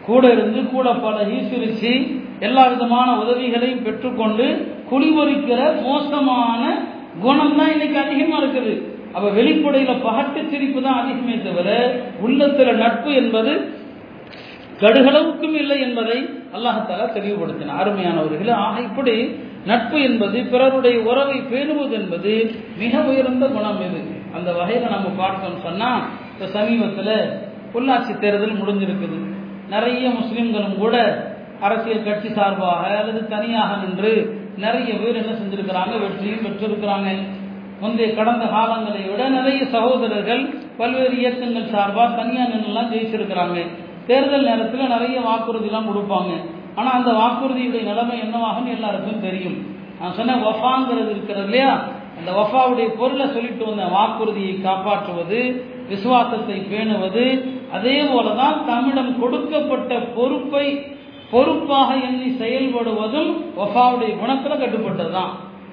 [0.09, 1.93] கூட இருந்து கூட பழகி சிரிச்சு
[2.47, 4.47] எல்லா விதமான உதவிகளையும் பெற்றுக்கொண்டு
[4.91, 6.63] குளிபொறிக்கிற மோசமான
[7.25, 8.73] குணம் தான் இன்னைக்கு அதிகமா இருக்குது.
[9.17, 11.69] அப்ப வெளிப்படையில பகட்டு சிரிப்பு தான் அதிகமே தவிர
[12.27, 13.53] உள்ளத்துல நட்பு என்பது
[14.83, 16.19] கடுகளவுக்கும் இல்லை என்பதை
[16.57, 19.17] அல்லாஹால தெளிவுபடுத்தின அருமையானவர்கள் ஆக இப்படி
[19.67, 24.01] நட்பு என்பது பிறருடைய உறவை பேணுவது என்பது மிக உயர்ந்த குணம் இது.
[24.35, 25.91] அந்த வகையில் நம்ம பார்த்தோம் சொன்னா
[26.33, 27.15] இப்ப சமீபத்தில்
[27.75, 29.19] உள்ளாட்சி தேர்தல் முடிஞ்சிருக்குது.
[29.71, 30.97] நிறைய முஸ்லிம்களும் கூட
[31.61, 34.13] அரசியல் கட்சி சார்பாக அல்லது தனியாக நின்று
[34.57, 37.09] நிறைய பேர் என்ன செஞ்சிருக்கிறாங்க வெற்றியும் பெற்றிருக்கிறாங்க.
[37.81, 40.43] முந்தைய கடந்த காலங்களை விட நிறைய சகோதரர்கள்
[40.77, 43.67] பல்வேறு இயக்கங்கள் சார்பாக தனியாக நின்றுலாம் ஜெயிச்சிருக்கிறாங்க.
[44.07, 46.31] தேர்தல் நேரத்தில் நிறைய வாக்குறுதிலாம் கொடுப்பாங்க.
[46.75, 49.59] ஆனால் அந்த வாக்குறுதியுடைய நிலைமை என்னவாகும்னு எல்லாருக்கும் தெரியும்.
[50.01, 51.73] நான் சொன்ன வஃபாங்கிறது இருக்கிறது இல்லையா?
[52.19, 55.41] அந்த வஃபாவுடைய பொருளை சொல்லிட்டு வந்த வாக்குறுதியை காப்பாற்றுவது
[55.89, 57.25] விசுவாசத்தை பேணுவது
[57.73, 60.67] அதே போலதான் தம்மிடம் கொடுக்கப்பட்ட பொறுப்பை
[61.31, 65.33] பொறுப்பாக எண்ணி செயல்படுவதும் வஃபாவுடைய குணத்துல கட்டுப்பட்டதுதான்.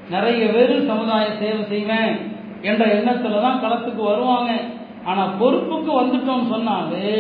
[0.10, 2.16] நிறைய பேர் சமுதாய சேவை செய்வேன்
[2.62, 4.52] என்ற எண்ணத்துல தான் களத்துக்கு வருவாங்க.
[5.06, 7.12] ஆனா பொறுப்புக்கு வந்துட்டோம்னு சொன்னாலே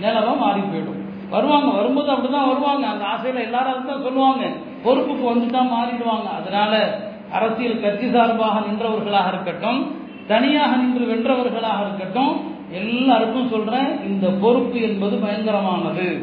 [0.00, 0.97] நிலவம் மாறி போயிடும்.
[1.30, 2.86] வருவாங்க வரும்போது அப்படிதான் வருவாங்க.
[2.86, 4.44] அந்த ஆசையில எல்லாரும் அதுதான் சொல்லுவாங்க.
[4.84, 6.28] பொறுப்புக்கு வந்துதான் மாறிடுவாங்க.
[6.36, 7.00] அதனால
[7.32, 16.22] அரசியல் கட்சி சார்பாக நின்றவர்களாக இருக்கட்டும் தனியாக நின்று வென்றவர்களாக இருக்கட்டும் எல்லாருக்கும் சொல்றேன் இந்த பொறுப்பு என்பது பயங்கரமானது.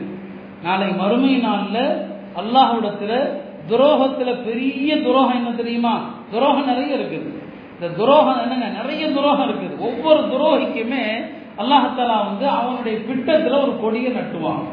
[0.63, 3.29] நாளை மறுமை நாளில் அல்லாஹ்விடத்துல
[3.69, 6.09] துரோகத்துல பெரிய துரோகம் என்ன தெரியுமா?
[6.31, 7.43] துரோகம் நிறைய இருக்குது.
[7.73, 8.65] இந்த துரோகம் என்னங்க?
[8.65, 9.77] நிறைய துரோகம் இருக்குது.
[9.79, 14.63] ஒவ்வொரு துரோகிக்குமே அல்லாஹாலா வந்து அவனுடைய பிட்டத்தில் ஒரு கொடியை நட்டுவான்.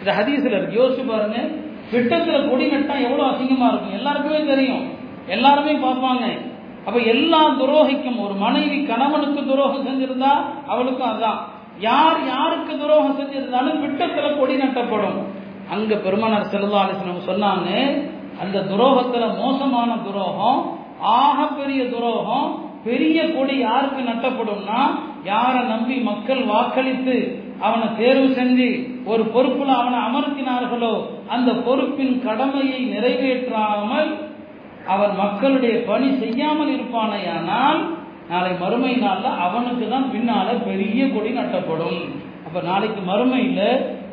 [0.00, 0.80] இந்த ஹதீஸில் இருக்கு.
[0.80, 1.38] யோசிச்சு பாருங்க.
[1.92, 3.92] விட்டத்தில் கொடி நட்டா எவ்வளோ அசிங்கமாக இருக்கும்?
[3.92, 4.84] எல்லாருக்குமே தெரியும்.
[5.26, 6.24] எல்லாருமே பார்ப்பாங்க.
[6.86, 8.20] அப்போ எல்லா துரோகிக்கும்.
[8.20, 10.32] ஒரு மனைவி கணவனுக்கு துரோகம் செஞ்சிருந்தா
[10.66, 11.40] அவளுக்கும் அதுதான்
[11.78, 15.20] யார் யாருக்கு துரோகம் செஞ்சிருந்தாலும் விட்டத்தில் கொடி நட்டப்படும்.
[15.70, 17.68] அங்க பெருமானார் செல்லா அலிஸ்லம் சொன்னாங்க
[18.42, 20.60] அந்த துரோகத்துல மோசமான துரோகம்
[21.00, 22.46] ஆக பெரிய துரோகம்
[22.84, 24.80] பெரிய கொடி யாருக்கு நட்டப்படும்னா
[25.24, 27.16] யாரை நம்பி மக்கள் வாக்களித்து
[27.66, 28.68] அவனை தேர்வு செஞ்சு
[29.12, 30.94] ஒரு பொறுப்புல அவனை அமர்த்தினார்களோ
[31.34, 34.10] அந்த பொறுப்பின் கடமையை நிறைவேற்றாமல்
[34.92, 37.80] அவன் மக்களுடைய பணி செய்யாமல் இருப்பானையானால்
[38.30, 42.00] நாளை மறுமை நாள்ல அவனுக்கு தான் பின்னால பெரிய கொடி நட்டப்படும்.
[42.46, 43.60] அப்ப நாளைக்கு மறுமையில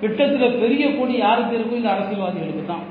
[0.02, 1.80] பிட்டத்துல பெரிய கொடி யாருக்கு இருக்கும்?
[1.82, 2.86] இந்த அரசியல்வாதிகளுக்கு தான்.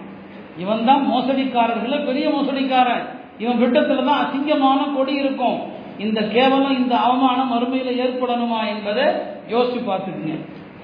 [0.63, 3.05] இவன் தான் மோசடிக்காரர்கள பெரிய மோசடிக்காரன்.
[3.43, 5.59] இவன் விட்டத்துல தான் அசிங்கமான கொடி இருக்கும்.
[6.05, 9.07] இந்த கேவலம் இந்த அவமானம் மறுமையில ஏற்படணுமா என்பதை
[9.53, 10.37] யோசிச்சு பார்த்துக்குங்க.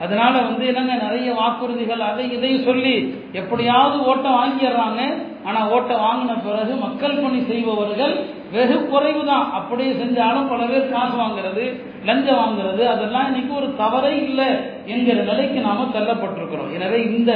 [0.05, 2.95] அதனால வந்து என்னங்க நிறைய வாக்குறுதிகள் அதை இதையும் சொல்லி
[3.41, 5.01] எப்படியாவது ஓட்டை வாங்கிடுறாங்க.
[5.49, 8.15] ஆனால் ஓட்டை வாங்கின பிறகு மக்கள் பணி செய்பவர்கள்
[8.55, 11.65] வெகு குறைவு தான் அப்படியே செஞ்சாலும் பல பேர் காசு வாங்குறது
[12.09, 14.49] லஞ்சம் வாங்குறது அதெல்லாம் இன்னைக்கு ஒரு தவறே இல்லை
[14.93, 16.73] என்கிற நிலைக்கு நாம தள்ளப்பட்டிருக்கிறோம்.
[16.77, 17.33] எனவே இந்த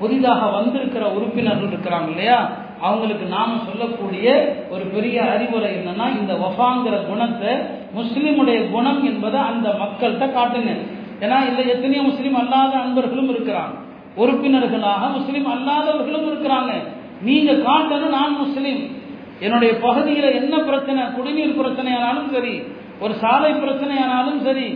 [0.00, 2.38] புதிதாக வந்திருக்கிற உறுப்பினர்கள் இருக்கிறாங்க இல்லையா
[2.88, 4.26] அவங்களுக்கு நாம சொல்லக்கூடிய
[4.74, 7.52] ஒரு பெரிய அறிவுரை என்னன்னா இந்த வஃபாங்கிற குணத்தை
[7.98, 10.72] முஸ்லிமுடைய குணம் என்பதை அந்த மக்கள்கிட்ட காட்டுங்க.
[11.24, 13.74] ஏன்னா இதில் எத்தனையோ முஸ்லீம் அல்லாத அன்பர்களும் இருக்கிறாங்க.
[14.22, 16.72] உறுப்பினர்களாக முஸ்லீம் அல்லாதவர்களும் இருக்கிறாங்க.
[17.28, 18.82] நீங்க காட்டணும் நான் முஸ்லீம்.
[19.44, 22.54] என்னுடைய பகுதியில் என்ன பிரச்சனை குடிநீர் பிரச்சனையானாலும் சரி
[23.02, 24.66] ஒரு சாலை பிரச்சனையானாலும் சரி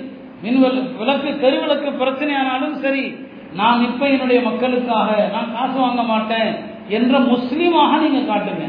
[0.44, 3.04] மின்வெல் விளக்கு தெருவிளக்கு பிரச்சனையானாலும் சரி
[3.58, 6.50] நான் இப்ப என்னுடைய மக்களுக்காக நான் காசு வாங்க மாட்டேன்
[6.96, 8.64] என்ற முஸ்லீமாக நீங்க காட்டுங்க.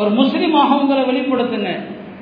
[0.00, 1.70] ஒரு முஸ்லீமாக உங்களை வெளிப்படுத்துங்க.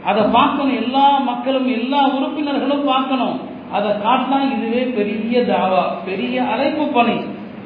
[0.09, 3.37] அதை பார்க்கணும் எல்லா மக்களும் எல்லா உறுப்பினர்களும் பார்க்கணும்.
[3.77, 7.17] அதை காட்டினா இதுவே பெரிய தாவா பெரிய அழைப்பு பணி.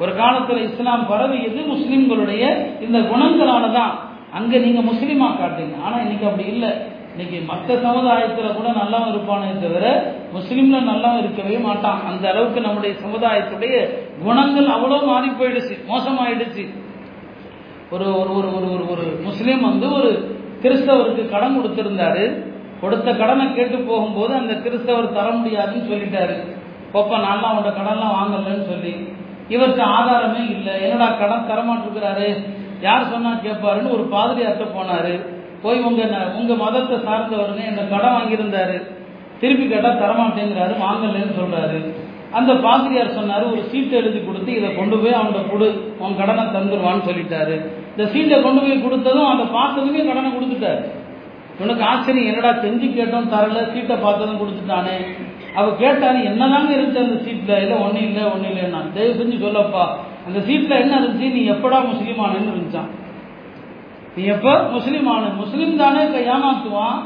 [0.01, 2.43] ஒரு காலத்தில் இஸ்லாம் பரவியது முஸ்லிம்களுடைய
[2.85, 3.93] இந்த குணங்களால தான்
[4.37, 6.71] அங்கே நீங்கள் முஸ்லீமா காட்டுங்க ஆனால் இன்னைக்கு அப்படி இல்லை.
[7.13, 9.85] இன்னைக்கு மற்ற சமுதாயத்தில் கூட நல்லா இருப்பானே தவிர
[10.37, 12.01] முஸ்லீம்ல நல்லா இருக்கவே மாட்டான்.
[12.09, 13.75] அந்த அளவுக்கு நம்முடைய சமுதாயத்துடைய
[14.25, 16.65] குணங்கள் அவ்வளோ மாறி போயிடுச்சு மோசமாயிடுச்சு.
[17.93, 20.11] ஒரு ஒரு ஒரு ஒரு ஒரு ஒரு முஸ்லீம் வந்து ஒரு
[20.65, 22.25] கிறிஸ்தவருக்கு கடன் கொடுத்திருந்தாரு.
[22.81, 26.35] கொடுத்த கடனை கேட்டு போகும்போது அந்த கிறிஸ்தவர் தர முடியாதுன்னு சொல்லிட்டாரு.
[26.93, 28.93] போப்பா நான்லாம் அவனோட கடன்லாம் வாங்கலன்னு சொல்லி.
[29.49, 30.73] இவருக்கு ஆதாரமே இல்லை.
[30.81, 32.27] என்னடா கடன் தரமாட்டிருக்கிறாரு?
[32.81, 35.13] யார் சொன்னா கேட்பாருன்னு ஒரு பாதிரியார்ட்ட போனாரு.
[35.61, 36.01] போய் உங்க
[36.39, 38.75] உங்க மதத்தை சார்ந்தவருங்க இந்த கடன் வாங்கியிருந்தாரு.
[39.39, 41.79] திருப்பி கேட்டா தரமாட்டேங்கிறாரு வாங்கலன்னு சொல்றாரு.
[42.31, 45.95] அந்த பாதிரியார் சொன்னாரு ஒரு சீட்டு எழுதி கொடுத்து இதை கொண்டு போய் அவன்கிட்ட கொடு.
[45.99, 47.57] உன் கடனை தந்துருவான்னு சொல்லிட்டாரு.
[47.97, 50.85] இந்த சீட்டை கொண்டு போய் கொடுத்ததும் அந்த பார்த்ததுமே கடனை கொடுத்துட்டார்.
[51.59, 55.05] உனக்கு ஆச்சரியம் என்னடா செஞ்சு கேட்டோம் தரல சீட்டை பார்த்ததும் கொடுத்துட்டானே.
[55.55, 58.93] அவ கேட்டாரு என்னதாங்க இருந்துச்சு அந்த சீட்ல இல்லை ஒன்றும் இல்லை ஒன்றும் இல்லைன்னா.
[58.93, 59.87] தயவு செஞ்சு சொல்லப்பா.
[60.27, 61.31] அந்த சீட்ல என்ன இருந்துச்சு?
[61.31, 62.91] நீ எப்படா முஸ்லீமானன்னு இருந்துச்சான்
[64.15, 64.51] நீ எப்ப?
[64.51, 65.35] முஸ்லீமானு.
[65.35, 66.99] முஸ்லீம் தானே ஏமாத்துவான்.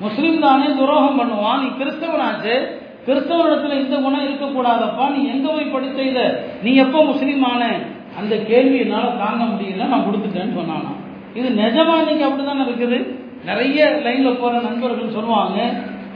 [0.00, 1.60] முஸ்லீம் தானே துரோகம் பண்ணுவான்.
[1.60, 2.66] நீ கிறிஸ்தவனாச்சு.
[3.06, 5.10] கிறிஸ்தவனிடத்துல இந்த குணம் இருக்கக்கூடாதப்பா.
[5.10, 6.44] நீ எங்க போய் படிச்ச இத?
[6.62, 7.78] நீ எப்போ முஸ்லீமான?
[8.18, 10.92] அந்த கேள்வி என்னால் தாங்க முடியல நான் கொடுத்துட்டேன்னு சொன்னானா.
[11.34, 12.98] இது நிஜமா இன்னைக்கு அப்படிதானே இருக்குது?
[13.44, 15.58] நிறைய லைன்ல போற நண்பர்கள் சொல்லுவாங்க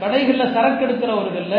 [0.01, 1.55] கடைகளில் சரக்கு எடுக்கிறவர்கள்ல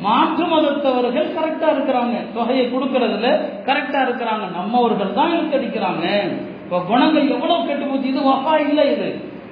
[0.00, 2.16] மாற்று மதத்தவர்கள் கரெக்டா இருக்கிறாங்க.
[2.36, 3.28] தொகையை கொடுக்கறதுல
[3.68, 4.44] கரெக்டா இருக்கிறாங்க.
[4.56, 6.06] நம்மவர்கள் தான் இழுத்தடிக்கிறாங்க
[6.64, 8.08] இப்போ குணங்கள் எவ்வளவு கெட்டு போச்சு?
[8.08, 9.08] இது வகா இல்லை இது.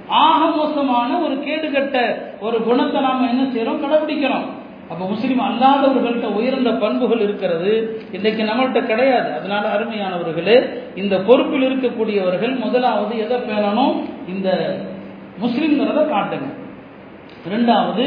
[0.09, 1.99] ஆக மோசமான ஒரு கேடுகட்ட
[2.41, 3.83] ஒரு குணத்தை நாம என்ன செய்யறோம்?
[3.85, 4.47] கடைபிடிக்கிறோம்.
[4.93, 7.71] அப்போ முஸ்லீம் அல்லாதவர்கள்ட்ட உயர்ந்த பண்புகள் இருக்கிறது.
[8.13, 9.31] இன்றைக்கு நம்மள்கிட்ட கிடையாது.
[9.39, 10.57] அதனால அருமையானவர்களே
[10.95, 13.95] இந்த பொறுப்பில் இருக்கக்கூடியவர்கள் முதலாவது எதை பேணணும்?
[14.29, 14.49] இந்த
[15.43, 16.51] முஸ்லீம்ங்கிறத காட்டுங்க.
[17.53, 18.05] ரெண்டாவது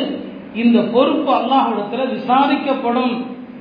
[0.64, 3.16] இந்த பொறுப்பு அல்லாஹிடத்தில் விசாரிக்கப்படும்.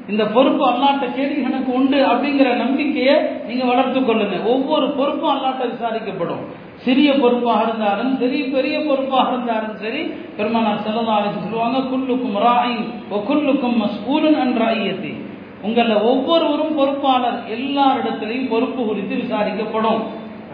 [0.09, 3.17] இந்த பொறுப்பு அல்லாட்ட கேள்வி எனக்கு உண்டு அப்படிங்கிற நம்பிக்கையை
[3.49, 4.37] நீங்க வளர்த்து கொள்ளுங்க.
[4.45, 6.43] ஒவ்வொரு பொறுப்பும் அல்லாட்ட விசாரிக்கப்படும்.
[6.85, 10.03] சிறிய பொறுப்பாக இருந்தாலும் சரி பெரிய பொறுப்பாக இருந்தாலும் சரி
[10.39, 12.85] பெருமானார் செல்லதாலும் சொல்லுவாங்க குல்லுக்கும் ராயின்
[13.29, 15.13] குல்லுக்கும் மஸ்கூலன் என்றாயத்தி
[15.67, 20.03] உங்களில் ஒவ்வொருவரும் பொறுப்பாளர் எல்லாரிடத்திலையும் பொறுப்பு குறித்து விசாரிக்கப்படும்.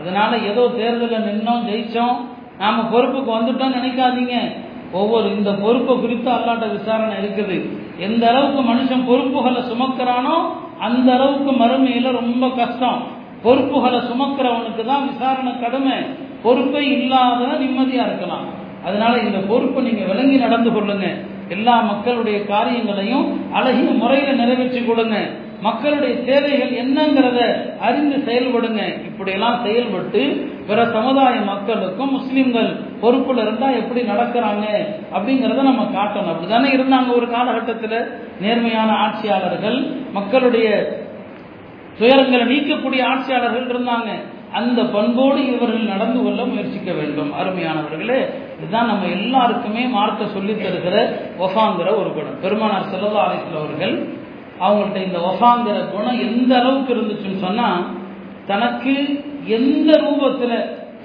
[0.01, 2.19] அதனால ஏதோ தேர்தலில் நின்னோம் ஜெயிச்சோம்
[2.61, 4.37] நாம பொறுப்புக்கு வந்துட்டோம் நினைக்காதீங்க.
[5.01, 7.57] ஒவ்வொரு இந்த பொறுப்பை குறித்து அல்லாட்ட விசாரணை இருக்குது.
[8.07, 10.37] எந்த அளவுக்கு மனுஷன் பொறுப்புகளை சுமக்கிறானோ
[10.87, 13.01] அந்த அளவுக்கு மறுமையில ரொம்ப கஷ்டம்.
[13.43, 15.97] பொறுப்புகளை சுமக்கிறவனுக்கு தான் விசாரணை கடமை.
[16.43, 18.47] பொறுப்பை இல்லாத நிம்மதியா இருக்கலாம்.
[18.85, 21.07] அதனால இந்த பொறுப்பை நீங்க விளங்கி நடந்து கொள்ளுங்க.
[21.49, 25.17] எல்லா மக்களுடைய காரியங்களையும் அழகிய முறையில நிறைவேற்றி கொடுங்க.
[25.61, 27.39] மக்களுடைய தேவைகள் என்னங்கிறத
[27.81, 29.05] அறிந்து செயல்படுங்க.
[29.05, 30.21] இப்படியெல்லாம் செயல்பட்டு
[30.67, 32.71] பிற சமுதாய மக்களுக்கும் முஸ்லிம்கள்
[33.03, 34.65] பொறுப்புல இருந்தா எப்படி நடக்கிறாங்க
[35.15, 36.33] அப்படிங்கிறத நம்ம காட்டணும்.
[36.33, 37.99] அப்படிதானே இருந்தாங்க ஒரு காலகட்டத்தில்?
[38.41, 39.79] நேர்மையான ஆட்சியாளர்கள்
[40.13, 40.69] மக்களுடைய
[42.01, 44.11] துயரங்களை நீக்கக்கூடிய ஆட்சியாளர்கள் இருந்தாங்க.
[44.53, 47.33] அந்த பண்போடு இவர்கள் நடந்து கொள்ள முயற்சிக்க வேண்டும்.
[47.41, 48.21] அருமையானவர்களே
[48.59, 50.97] இதுதான் நம்ம எல்லாருக்குமே மார்க்க சொல்லி தருகிற
[51.39, 52.41] ஒஃபாங்கிற ஒரு குணம்.
[52.41, 53.95] பெருமானார் செல்லல்லா அலிஸ்ல அவர்கள்
[54.61, 57.69] அவங்கள்ட்ட இந்த ஒஃபாங்கிற குணம் எந்த அளவுக்கு இருந்துச்சுன்னு சொன்னா
[58.47, 58.95] தனக்கு
[59.47, 60.53] எந்த ரூபத்துல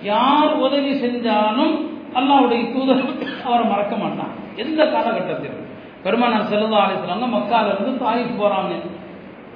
[0.03, 1.75] யார் உதவி செஞ்சாலும்
[2.13, 3.03] அல்லாவுடைய தூதர்
[3.45, 4.33] அவரை மறக்க மாட்டான்.
[4.55, 5.63] எந்த காலகட்டத்தில்
[6.03, 8.73] பெருமானார் செல்லதா அலிஸ்லாங்க மக்கால இருந்து தாயிஃப் போறாங்க.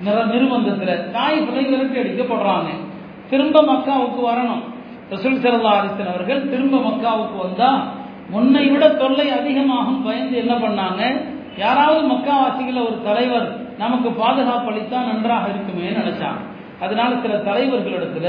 [0.06, 2.70] நிர்பந்தத்துல தாய் விரட்டி அடிக்கப்படுறாங்க
[3.30, 4.64] திரும்ப மக்காவுக்கு வரணும்.
[5.12, 7.84] ரசூல் சல்லா அலிஸ்லாம் அவர்கள் திரும்ப மக்காவுக்கு வந்தா
[8.30, 11.22] முன்னை விட தொல்லை அதிகமாகும் பயந்து என்ன பண்ணாங்க?
[11.58, 16.42] யாராவது மக்காவாசிகள ஒரு தலைவர் நமக்கு பாதுகாப்பு அளித்தா நன்றாக இருக்குமே நினைச்சாங்க.
[16.80, 18.28] அதனால சில தலைவர்களிடத்துல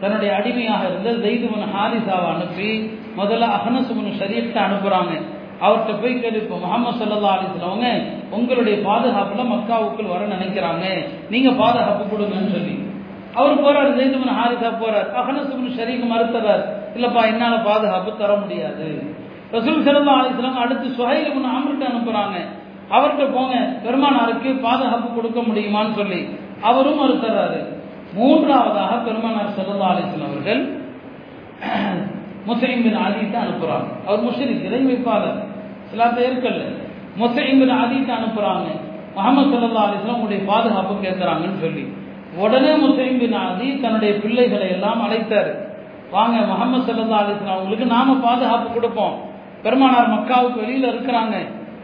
[0.00, 5.22] தன்னுடைய அடிமையாக இருந்த ஜெய்துமன் ஹாரிசாவை அனுப்பி முதல்ல அகனசுமன் ஷரீஃப்ட அனுப்புறாங்க.
[5.64, 7.88] அவர்கிட்ட போய் கேள்விப்போம் முகமது சல்லா அலிஸ்லவங்க
[8.30, 10.84] உங்களுடைய பாதுகாப்புல மக்காவுக்குள் வர நினைக்கிறாங்க.
[11.30, 12.76] நீங்க பாதுகாப்பு கொடுங்கன்னு சொல்லி.
[13.34, 15.08] அவர் போறாரு ஜெயிதுமன் ஹாரிசா போறார்.
[15.20, 16.62] அகனசுமன் ஷரீக் மறுத்தவர்
[16.96, 18.88] இல்லப்பா என்னால பாதுகாப்பு தர முடியாது.
[19.52, 22.36] ரசூல் சல்லா அலிஸ்லாம் அடுத்து சுஹைலுமன் அமர்கிட்ட அனுப்புறாங்க.
[22.90, 26.20] அவர்கிட்ட போங்க பெருமானாருக்கு பாதுகாப்பு கொடுக்க முடியுமான்னு சொல்லி.
[26.60, 27.60] அவரும் மறுத்துறாரு.
[28.14, 30.62] மூன்றாவதாக பெருமானார் சல்லா அலிஸ்லாம் அவர்கள்
[32.46, 33.88] முஸ்லீம் பின் ஆதித்தை அனுப்புறாங்க.
[34.06, 35.38] அவர் முஸ்லிம் இறை வைப்பாளர்
[35.90, 36.64] சிலாத்த ஏற்கல
[37.16, 38.68] முஸ்லீம் பின் அனுப்புகிறாங்க அனுப்புறாங்க.
[39.14, 41.92] முகமது சல்லா அலிஸ்லாம் உங்களுடைய பாதுகாப்பு கேட்கிறாங்கன்னு சொல்லி.
[42.36, 45.50] உடனே முஸ்லீம் பின் ஆதி தன்னுடைய பிள்ளைகளை எல்லாம் அழைத்தார்.
[46.10, 49.18] வாங்க முகமது சல்லா அலிஸ்லாம் அவங்களுக்கு நாம பாதுகாப்பு கொடுப்போம்.
[49.62, 51.34] பெருமானார் மக்காவுக்கு வெளியில இருக்கிறாங்க.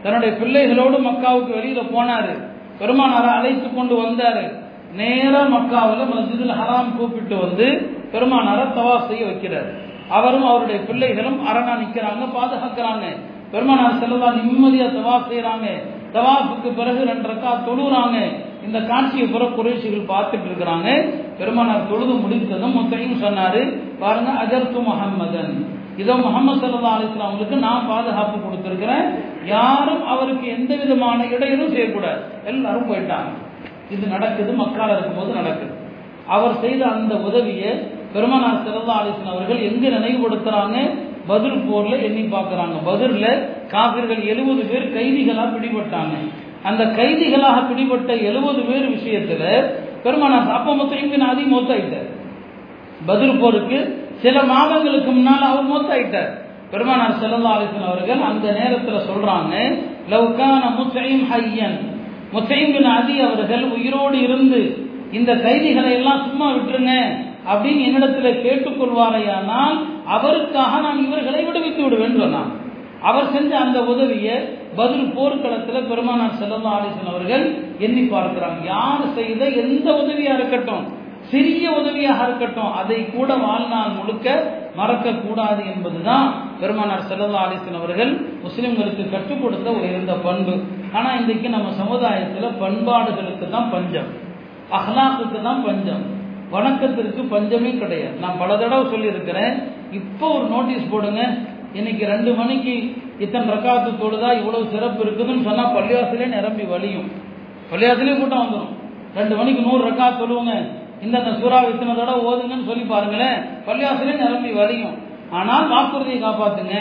[0.03, 2.33] தன்னுடைய பிள்ளைகளோடு மக்காவுக்கு வெளியில போனாரு.
[2.79, 4.65] பெருமானாரை அழைத்து கொண்டு வந்தாரு.
[4.93, 9.69] நேரா மக்காவில் மஸ்ஜிதுல் ஹராம் கூப்பிட்டு வந்து பெருமானாரை தவா செய்ய வைக்கிறார்.
[10.09, 13.05] அவரும் அவருடைய பிள்ளைகளும் அரணா நிற்கிறாங்க பாதுகாக்கிறாங்க.
[13.51, 15.67] பெருமானார் செல்லதா நிம்மதியாக தவாப் செய்கிறாங்க
[16.15, 17.51] தவாஃபுக்கு பிறகு ரெண்டு ரக்கா
[18.67, 20.87] இந்த காட்சியை புற குறைச்சிகள் பார்த்துட்டு இருக்கிறாங்க.
[21.39, 23.61] பெருமானார் தொழுது முடித்ததும் முத்தையும் சொன்னாரு
[24.01, 25.53] பாருங்க அஜர்த்து முகம்மதன்
[26.01, 29.05] இதோ முகமது சல்லா அலிஸ்லாம் அவங்களுக்கு நான் பாதுகாப்பு கொடுத்துருக்கிறேன்.
[29.55, 32.19] யாரும் அவருக்கு எந்த விதமான இடையூறும் செய்யக்கூடாது.
[32.51, 33.31] எல்லாரும் போயிட்டாங்க.
[33.93, 35.73] இது நடக்குது மக்கால இருக்கும்போது நடக்குது.
[36.35, 37.71] அவர் செய்த அந்த உதவியை
[38.13, 40.77] பெருமனார் சல்லா அலிஸ்லாம் அவர்கள் எங்கு நினைவுபடுத்துறாங்க?
[41.29, 42.75] பதில் போர்ல எண்ணி பார்க்குறாங்க.
[42.89, 43.25] பதில்ல
[43.73, 46.15] காவிர்கள் எழுபது பேர் கைதிகளா பிடிபட்டாங்க.
[46.69, 49.43] அந்த கைதிகளாக பிடிபட்ட எழுபது பேர் விஷயத்துல
[50.03, 52.09] பெருமானா அப்ப மொத்தம் இங்கு நாதி மொத்தாயிட்டார்
[53.05, 53.79] பதில் போருக்கு
[54.23, 56.31] சில மாதங்களுக்கு முன்னால் அவர் மொத்தாயிட்டார்.
[56.71, 59.53] பெருமானார் செல்லல்லா அலிசன் அவர்கள் அந்த நேரத்தில் சொல்றாங்க
[60.13, 61.77] லவ்கான முத்தையும் ஹையன்.
[62.33, 64.61] முத்தையும் பின் அதி அவர்கள் உயிரோடு இருந்து
[65.17, 66.93] இந்த கைதிகளை எல்லாம் சும்மா விட்டுருங்க
[67.51, 69.77] அப்படின்னு என்னிடத்துல கேட்டுக்கொள்வாரையானால்
[70.15, 72.51] அவருக்காக நான் இவர்களை விடுவித்து விடுவேன் சொன்னான்.
[73.09, 74.35] அவர் செஞ்ச அந்த உதவியை
[74.77, 77.43] பதில் போர்க்களத்தில் பெருமானார் செல்லல்லா அலிசன் அவர்கள்
[77.85, 78.59] எண்ணி பார்க்கிறாங்க.
[78.75, 80.85] யார் செய்த எந்த உதவியா இருக்கட்டும்
[81.31, 84.27] சிறிய உதவியாக இருக்கட்டும் அதை கூட வாழ்நாள் முழுக்க
[84.75, 86.27] மறக்க கூடாது என்பதுதான்
[86.59, 88.11] பெருமானார் செல்லல்லா அலிசன் அவர்கள்
[88.45, 90.55] முஸ்லிம்களுக்கு கற்றுக் கொடுத்த உயர்ந்த பண்பு.
[90.93, 94.09] ஆனா இன்றைக்கு நம்ம சமுதாயத்துல பண்பாடுகளுக்கு தான் பஞ்சம்.
[94.77, 96.05] அஹ்லாக்குக்கு தான் பஞ்சம்.
[96.53, 98.15] வணக்கத்திற்கு பஞ்சமே கிடையாது.
[98.23, 99.53] நான் பல தடவை சொல்லியிருக்கிறேன்.
[99.99, 101.21] இப்போ ஒரு நோட்டீஸ் போடுங்க.
[101.79, 102.73] இன்னைக்கு ரெண்டு மணிக்கு
[103.23, 107.09] இத்தனை ரக்காத்து தொழுதா இவ்வளவு சிறப்பு இருக்குதுன்னு சொன்னால் பள்ளிவாசலே நிரம்பி வலியும்
[107.71, 108.73] பள்ளிவாசலே கூட்டம் வந்துடும்
[109.19, 110.53] ரெண்டு மணிக்கு நூறு ரக்கா சொல்லுவோங்க
[111.05, 113.37] இந்தந்த சூறா இத்தனை தடவை ஓதுங்கன்னு சொல்லி பாருங்களேன்.
[113.67, 114.95] பள்ளிவாசலே நிரம்பி வலியும்
[115.39, 116.75] ஆனால் வாக்குறுதியை காப்பாத்துங்க.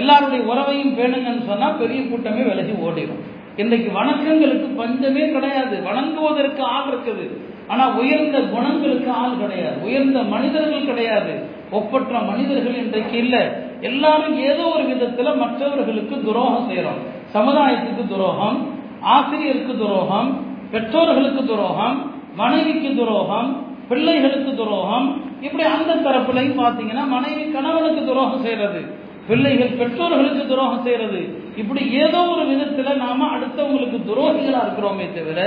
[0.00, 3.22] எல்லாருடைய உறவையும் பேணுங்கன்னு சொன்னால் பெரிய கூட்டமே விலகி ஓடிடும்
[3.62, 5.76] இன்றைக்கு வணக்கங்களுக்கு பஞ்சமே கிடையாது.
[5.88, 7.26] வணங்குவதற்கு ஆள் இருக்குது.
[7.68, 9.82] ஆனா உயர்ந்த குணங்களுக்கு ஆள் கிடையாது.
[9.82, 11.42] உயர்ந்த மனிதர்கள் கிடையாது.
[11.70, 13.40] ஒப்பற்ற மனிதர்கள் இன்றைக்கு இல்லை.
[13.80, 17.00] எல்லாரும் ஏதோ ஒரு விதத்துல மற்றவர்களுக்கு துரோகம் செய்யறோம்.
[17.34, 18.66] சமுதாயத்துக்கு துரோகம்
[19.00, 25.20] ஆசிரியருக்கு துரோகம் பெற்றோர்களுக்கு துரோகம் மனைவிக்கு துரோகம் பிள்ளைகளுக்கு துரோகம்.
[25.40, 28.80] இப்படி அந்த தரப்புலையும் பார்த்தீங்கன்னா மனைவி கணவனுக்கு துரோகம் செய்யறது
[29.28, 31.43] பிள்ளைகள் பெற்றோர்களுக்கு துரோகம் செய்யறது.
[31.60, 35.40] இப்படி ஏதோ ஒரு விதத்துல நாம அடுத்தவங்களுக்கு துரோகிகளா இருக்கிறோமே தவிர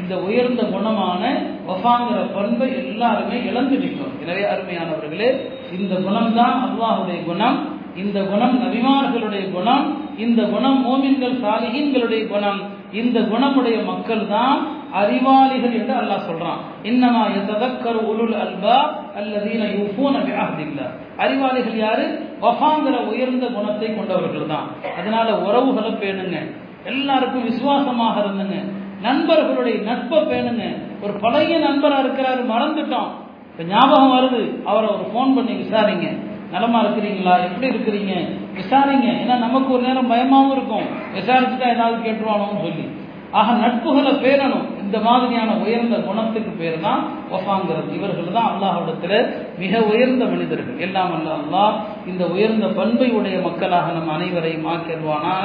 [0.00, 1.22] இந்த உயர்ந்த குணமான
[1.68, 5.30] வஃபாங்கிற பண்பை எல்லாருமே இழந்து இழந்துட்டோம் எனவே அருமையானவர்களே
[5.76, 7.58] இந்த குணம்தான் அல்லாஹுடைய குணம்.
[8.02, 9.84] இந்த குணம் நபிமார்களுடைய குணம்.
[10.24, 12.60] இந்த குணம் மோமின்கள் சாலிகின்களுடைய குணம்.
[13.00, 14.58] இந்த குணமுடைய மக்கள் தான்
[15.00, 16.60] அறிவாளிகள் என்று அல்லாஹ் சொல்றான்.
[16.90, 18.76] இன்னமா எதக்கர் உருள் அல்பா
[19.20, 20.86] அல்லதீன யூஃபூன பிஅஹ்தில்லா.
[21.18, 22.28] அறிவாளிகள் யாரு?
[22.42, 24.66] வஃபாங்கிற உயர்ந்த குணத்தை கொண்டவர்கள் தான்
[24.98, 28.64] அதனால உறவுகளை பேணுங்க எல்லாருக்கும் விசுவாசமாக இருந்துங்க.
[29.02, 30.76] நண்பர்களுடைய நட்பை பேணுங்க.
[31.02, 33.08] ஒரு பழைய நண்பரா இருக்கிறாரு மறந்துட்டோம்.
[33.50, 34.64] இப்போ ஞாபகம் வருது.
[34.64, 36.18] அவரை ஒரு ஃபோன் பண்ணி விசாரிங்க.
[36.52, 37.34] நலமா இருக்கிறீங்களா?
[37.42, 38.12] எப்படி இருக்கிறீங்க?
[38.54, 39.08] விசாரிங்க.
[39.22, 40.86] ஏன்னா நமக்கு ஒரு நேரம் பயமாவும் இருக்கும்.
[41.14, 42.88] விசாரிச்சுட்டா ஏதாவது கேட்டுருவானோன்னு சொல்லி.
[43.30, 47.00] ஆக நட்புகளை பேரணும் இந்த மாதிரியான உயர்ந்த குணத்துக்கு பேர் தான்
[47.36, 49.16] ஒஃபாங்கிறது இவர்கள் தான் அல்லாஹிடத்தில்
[49.62, 50.78] மிக உயர்ந்த மனிதர்கள்.
[50.86, 51.74] எல்லாம் அல்ல அல்லாஹ்
[52.12, 55.44] இந்த உயர்ந்த பண்பை உடைய மக்களாக நம் அனைவரையும் ஆக்கிடுவானாக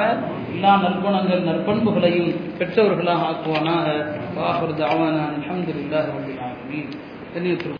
[0.54, 3.86] எல்லா நற்குணங்கள் நற்பண்புகளையும் பெற்றவர்களாக ஆக்குவானாக.
[4.38, 7.80] வாஹுர் தாவான அலமதுல்லாஹ் ரபில்